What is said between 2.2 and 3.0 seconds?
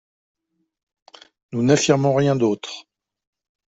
d’autre.